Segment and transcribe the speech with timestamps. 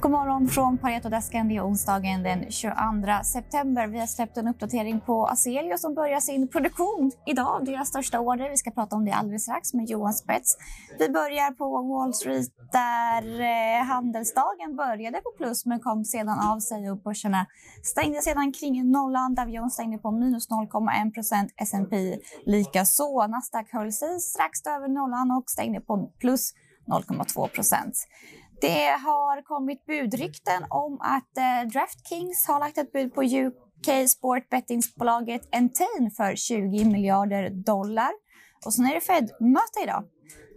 [0.00, 1.48] God morgon från Paretodesken.
[1.48, 2.74] Det är onsdagen den 22
[3.24, 3.86] september.
[3.86, 7.64] Vi har släppt en uppdatering på Aselio som börjar sin produktion idag.
[7.64, 8.50] Deras största order.
[8.50, 10.56] Vi ska prata om det alldeles strax med Johan Spets.
[10.98, 16.60] Vi börjar på Wall Street där eh, handelsdagen började på plus men kom sedan av
[16.60, 17.46] sig och börserna
[17.82, 19.34] stängde sedan kring nollan.
[19.34, 21.52] Dow Jones stängde på minus 0,1 procent.
[21.56, 23.26] S&P likaså.
[23.26, 26.54] Nasdaq höll sig strax över nollan och stängde på plus
[26.86, 27.94] 0,2 procent.
[28.60, 35.42] Det har kommit budrykten om att eh, Draftkings har lagt ett bud på UK sportbettingsbolaget
[35.52, 38.10] Entain för 20 miljarder dollar.
[38.64, 40.04] Och sen är det Fed-möte idag.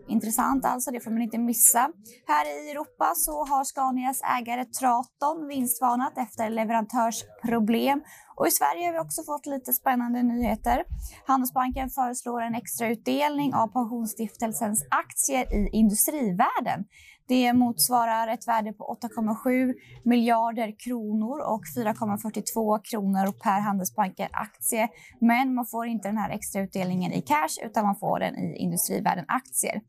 [0.07, 1.91] Intressant alltså, det får man inte missa.
[2.27, 8.03] Här i Europa så har Scanias ägare Traton vinstvarnat efter leverantörsproblem.
[8.35, 10.83] Och i Sverige har vi också fått lite spännande nyheter.
[11.27, 16.85] Handelsbanken föreslår en extra utdelning av Pensionsstiftelsens aktier i Industrivärden.
[17.31, 24.89] Det motsvarar ett värde på 8,7 miljarder kronor och 4,42 kronor per Handelsbanken-aktie.
[25.19, 28.55] Men man får inte den här extra utdelningen i cash utan man får den i
[28.57, 29.81] Industrivärden-aktier.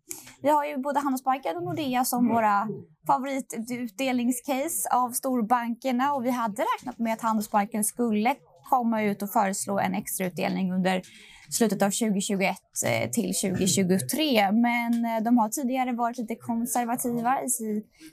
[0.43, 2.69] Vi har ju både Handelsbanken och Nordea som våra
[3.07, 8.35] favoritutdelningscase av storbankerna och vi hade räknat med att Handelsbanken skulle
[8.77, 11.03] komma ut och föreslå en extrautdelning under
[11.51, 12.56] slutet av 2021
[12.87, 14.53] eh, till 2023.
[14.53, 17.48] Men eh, de har tidigare varit lite konservativa i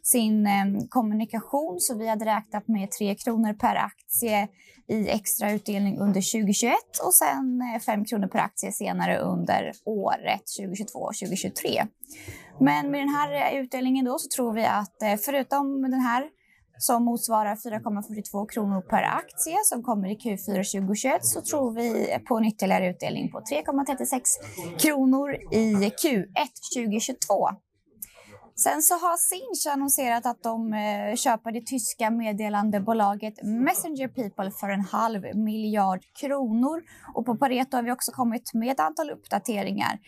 [0.03, 4.47] sin ehm, kommunikation så vi hade räknat med 3 kronor per aktie
[4.87, 10.43] i extra utdelning under 2021 och sen eh, 5 kronor per aktie senare under året
[10.59, 11.85] 2022 och 2023.
[12.59, 16.23] Men med den här utdelningen då så tror vi att förutom den här
[16.79, 22.37] som motsvarar 4,42 kronor per aktie som kommer i Q4 2021 så tror vi på
[22.37, 26.25] en ytterligare utdelning på 3,36 kronor i Q1
[26.75, 27.49] 2022.
[28.63, 34.69] Sen så har Sinch annonserat att de eh, köper det tyska meddelandebolaget Messenger People för
[34.69, 36.81] en halv miljard kronor.
[37.15, 39.99] Och på Pareto har vi också kommit med ett antal uppdateringar.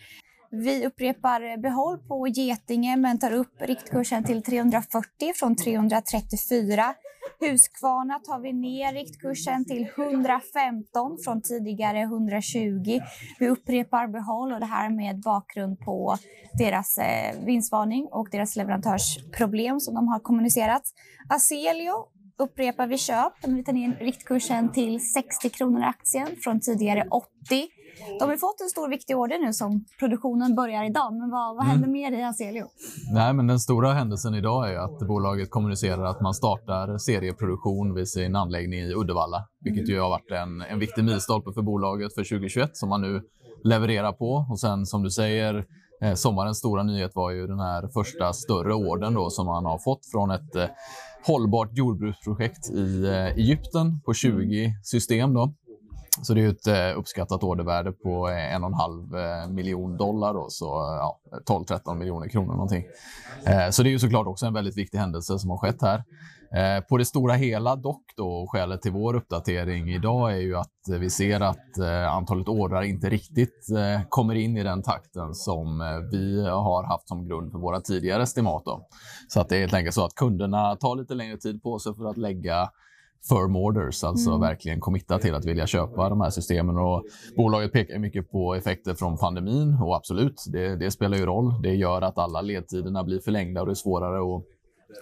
[0.54, 6.94] Vi upprepar eh, behåll på Getinge men tar upp riktkursen till 340 från 334.
[7.40, 13.00] Huskvarna tar vi ner riktkursen till 115 från tidigare 120.
[13.38, 16.16] Vi upprepar behåll och det här med bakgrund på
[16.58, 20.82] deras eh, vinstvarning och deras leverantörsproblem som de har kommunicerat.
[21.28, 21.94] Aselio
[22.38, 27.68] upprepar vi köp, men vi tar ner riktkursen till 60 kronor aktien från tidigare 80.
[28.18, 31.12] De har fått en stor viktig order nu som produktionen börjar idag.
[31.12, 31.92] Men vad, vad händer mm.
[31.92, 32.66] mer i Aselio?
[33.12, 38.08] Nej, men den stora händelsen idag är att bolaget kommunicerar att man startar serieproduktion vid
[38.08, 42.24] sin anläggning i Uddevalla, vilket ju har varit en, en viktig milstolpe för bolaget för
[42.24, 43.22] 2021 som man nu
[43.64, 44.46] levererar på.
[44.50, 45.64] Och sen som du säger,
[46.02, 49.78] eh, sommarens stora nyhet var ju den här första större orden då som man har
[49.78, 50.66] fått från ett eh,
[51.26, 55.34] hållbart jordbruksprojekt i eh, Egypten på 20 system.
[55.34, 55.54] Då.
[56.20, 59.96] Så det är ett eh, uppskattat ordervärde på eh, en och en halv eh, miljon
[59.96, 62.84] dollar, då, så eh, ja, 12-13 miljoner kronor någonting.
[63.46, 66.04] Eh, så det är ju såklart också en väldigt viktig händelse som har skett här.
[66.88, 71.10] På det stora hela dock då, skälet till vår uppdatering idag är ju att vi
[71.10, 71.78] ser att
[72.10, 73.66] antalet ordrar inte riktigt
[74.08, 75.78] kommer in i den takten som
[76.12, 78.62] vi har haft som grund för våra tidigare estimat.
[78.64, 78.86] Då.
[79.28, 81.94] Så att det är helt enkelt så att kunderna tar lite längre tid på sig
[81.94, 82.70] för att lägga
[83.28, 84.40] firm orders, alltså mm.
[84.40, 86.76] verkligen committa till att vilja köpa de här systemen.
[86.76, 87.04] Och
[87.36, 91.62] bolaget pekar mycket på effekter från pandemin och absolut, det, det spelar ju roll.
[91.62, 94.44] Det gör att alla ledtiderna blir förlängda och det är svårare att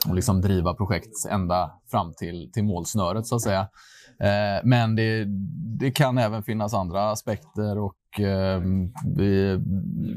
[0.08, 3.68] och liksom driva projekt ända fram till, till målsnöret så att säga.
[4.20, 5.24] Eh, men det,
[5.78, 8.60] det, kan även finnas andra aspekter och eh,
[9.16, 9.60] vi,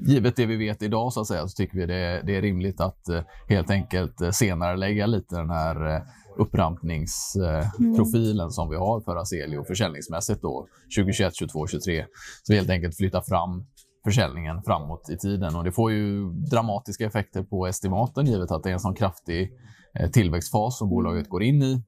[0.08, 2.82] givet det vi vet idag så att säga så tycker vi det, det är rimligt
[2.82, 6.02] att eh, helt enkelt eh, senare lägga lite den här eh,
[6.38, 8.52] upprampningsprofilen mm.
[8.52, 10.68] som vi har för Aselio försäljningsmässigt då
[10.98, 12.06] 2021, 2022, 2023.
[12.44, 13.66] Så vi helt enkelt flyttar fram
[14.04, 18.70] försäljningen framåt i tiden och det får ju dramatiska effekter på estimaten givet att det
[18.70, 19.52] är en sån kraftig
[20.00, 21.84] eh, tillväxtfas som bolaget går in i.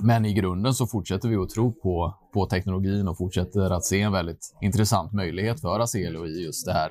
[0.00, 4.00] Men i grunden så fortsätter vi att tro på, på teknologin och fortsätter att se
[4.00, 6.90] en väldigt intressant möjlighet för Aselio i just det här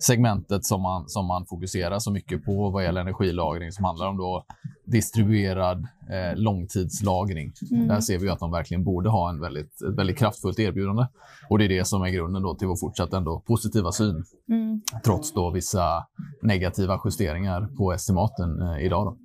[0.00, 4.16] segmentet som man, som man fokuserar så mycket på vad gäller energilagring som handlar om
[4.16, 4.44] då
[4.86, 5.78] distribuerad
[6.10, 7.52] eh, långtidslagring.
[7.70, 7.88] Mm.
[7.88, 11.06] Där ser vi att de verkligen borde ha en väldigt, ett väldigt kraftfullt erbjudande.
[11.50, 14.24] Och det är det som är grunden då till vår fortsatt ändå positiva syn.
[14.48, 14.80] Mm.
[15.04, 16.06] Trots då vissa
[16.42, 19.06] negativa justeringar på estimaten eh, idag.
[19.06, 19.16] Då.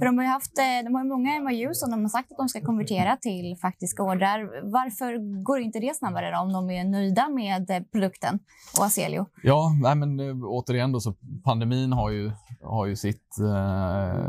[0.00, 2.38] För de har ju haft, eh, de har många MOU som de har sagt att
[2.38, 4.70] de ska konvertera till faktiska ordrar.
[4.70, 8.38] Varför går inte det snabbare då, om de är nöjda med eh, produkten
[8.78, 9.26] och Aselio?
[9.42, 11.14] Ja, nej men eh, återigen då så
[11.44, 12.32] pandemin har ju,
[12.62, 14.26] har ju sitt eh,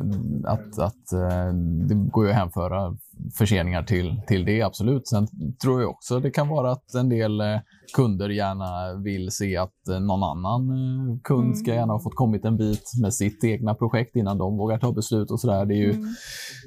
[0.53, 1.53] att, att eh,
[1.87, 2.97] det går ju att hänföra
[3.37, 5.07] förseningar till, till det, absolut.
[5.07, 5.27] Sen
[5.61, 7.59] tror jag också det kan vara att en del eh,
[7.95, 12.45] kunder gärna vill se att eh, någon annan eh, kund ska gärna ha fått kommit
[12.45, 15.65] en bit med sitt egna projekt innan de vågar ta beslut och sådär.
[15.65, 16.07] Det, är ju, Mm.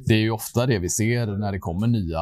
[0.06, 2.20] det är ju ofta det vi ser när det kommer nya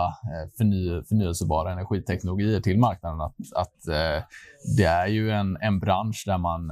[0.58, 3.20] förny, förnyelsebara energiteknologier till marknaden.
[3.20, 3.78] Att, att
[4.76, 6.70] det är ju en, en bransch där man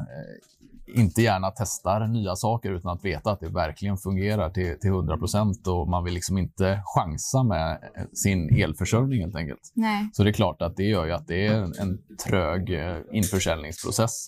[0.95, 5.17] inte gärna testar nya saker utan att veta att det verkligen fungerar till, till 100
[5.17, 7.79] procent och man vill liksom inte chansa med
[8.13, 9.73] sin elförsörjning helt enkelt.
[9.75, 10.11] Nej.
[10.13, 12.97] Så det är klart att det gör ju att det är en, en trög eh,
[13.13, 14.27] införsäljningsprocess.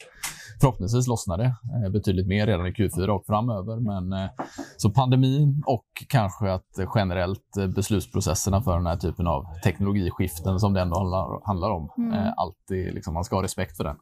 [0.60, 1.54] Förhoppningsvis lossnar det
[1.84, 3.76] eh, betydligt mer redan i Q4 och framöver.
[3.76, 4.30] Men, eh,
[4.76, 10.80] så pandemin och kanske att generellt beslutsprocesserna för den här typen av teknologiskiften som det
[10.80, 12.32] ändå handlar, handlar om, Mm.
[12.36, 13.96] alltid liksom, man ska ha respekt för den.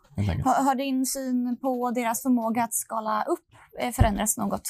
[0.45, 3.45] Har, har din syn på deras förmåga att skala upp
[3.81, 4.63] eh, förändrats något?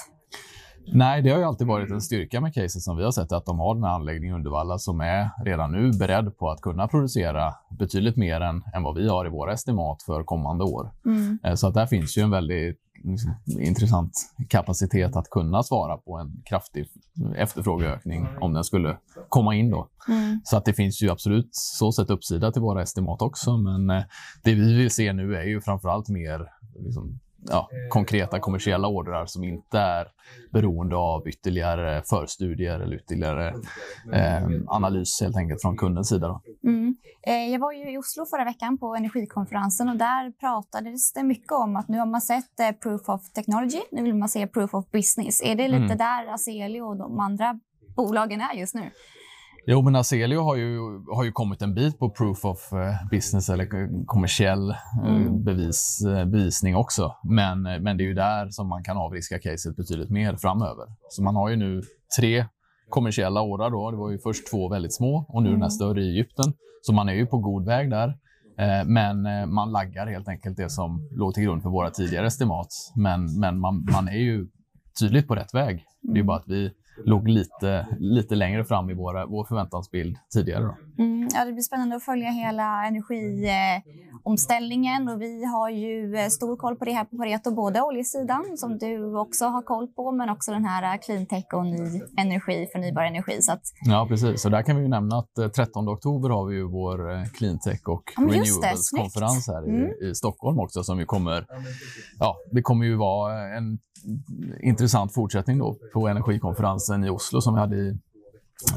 [0.93, 3.47] Nej, det har ju alltid varit en styrka med caset som vi har sett, att
[3.47, 6.88] de har den här anläggningen i Uddevalla som är redan nu beredd på att kunna
[6.88, 10.91] producera betydligt mer än, än vad vi har i våra estimat för kommande år.
[11.06, 11.38] Mm.
[11.44, 14.12] Eh, Så att där finns ju en väldigt liksom, intressant
[14.49, 16.87] kapacitet att kunna svara på en kraftig
[17.37, 18.97] efterfrågeökning om den skulle
[19.29, 19.88] komma in då.
[20.09, 20.41] Mm.
[20.44, 23.56] Så att det finns ju absolut så sett uppsida till våra estimat också.
[23.56, 24.03] Men eh,
[24.44, 26.49] det vi vill se nu är ju framförallt mer
[26.79, 30.06] liksom, ja, konkreta kommersiella ordrar som inte är
[30.52, 33.48] beroende av ytterligare förstudier eller ytterligare
[34.12, 36.28] eh, analys helt enkelt från kundens sida.
[36.28, 36.42] Då.
[36.69, 36.96] Mm.
[37.26, 41.52] Eh, Jag var ju i Oslo förra veckan på energikonferensen och där pratades det mycket
[41.52, 44.75] om att nu har man sett eh, proof of technology, nu vill man se proof
[44.75, 45.42] of business.
[45.42, 45.98] Är det lite Mm.
[45.98, 47.60] där Aselio och de andra
[47.96, 48.90] bolagen är just nu?
[49.72, 50.78] Jo, men Aselio har ju,
[51.14, 53.67] har ju kommit en bit på proof of eh, business eller
[54.06, 54.76] kommersiell eh,
[55.06, 55.44] Mm.
[55.44, 57.14] bevis, eh, bevisning också.
[57.25, 60.87] Men, men det är ju där som man kan avriska caset betydligt mer framöver.
[61.11, 61.82] Så man har ju nu
[62.20, 62.44] tre
[62.88, 63.70] kommersiella ordrar.
[63.70, 63.90] Då.
[63.90, 65.70] Det var ju först två väldigt små och nu den här Mm.
[65.70, 66.52] större i Egypten.
[66.82, 68.14] Så man är ju på god väg där.
[68.87, 69.23] Men
[69.55, 72.69] man laggar helt enkelt det som låg till grund för våra tidigare estimat.
[72.96, 74.46] Men, men man, man är ju
[75.00, 75.84] tydligt på rätt väg.
[76.02, 76.26] Det är ju Mm.
[76.26, 76.70] bara att vi
[77.05, 80.64] låg lite, lite längre fram i våra, vår förväntansbild tidigare.
[80.64, 81.02] Då.
[81.02, 82.87] Mm, ja, det blir spännande att följa hela
[84.25, 88.44] energiomställningen och vi har ju eh, stor koll på det här på Pareto, både oljesidan
[88.56, 92.00] som du också har koll på, men också den här eh, clean tech och ny
[92.19, 93.43] energi, förnybar energi.
[93.43, 94.43] Så att, Ja, precis.
[94.43, 97.25] Så där kan vi ju nämna att eh, 13 oktober har vi ju vår eh,
[97.25, 98.22] Cleantech och Ja.
[98.22, 99.90] Renewables-konferens här Mm.
[100.02, 101.46] i, i Stockholm också som ju kommer...
[102.19, 103.78] Ja, det kommer ju vara en
[104.62, 107.99] intressant fortsättning då på energikonferensen i Oslo som vi hade i,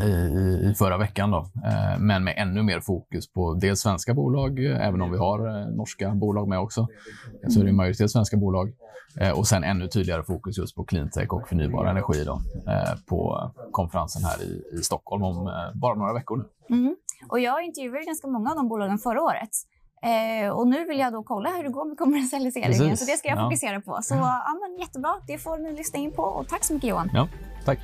[0.04, 1.32] i, i förra veckan.
[1.32, 1.38] Då.
[1.38, 5.48] Eh, Men med ännu mer fokus på dels svenska bolag, eh, även om vi har
[5.62, 6.88] eh, norska bolag med också.
[7.50, 8.74] Så är det majoritet svenska bolag.
[9.36, 12.42] Och sen ännu tydligare fokus just på cleantech och förnybar energi då,
[13.08, 16.46] på konferensen här i, i Stockholm om bara några veckor.
[16.70, 16.96] mm.
[17.30, 19.50] Och jag intervjuade ganska många av de bolagen förra året.
[20.04, 23.00] Eh, och nu vill jag då kolla hur det går med kommersialiseringen, Precis.
[23.00, 23.44] så det ska jag Ja.
[23.44, 24.00] fokusera på.
[24.04, 27.10] Så ja, men jättebra, det får ni lyssna in på och tack så mycket Johan.
[27.14, 27.28] Ja,
[27.66, 27.80] tack.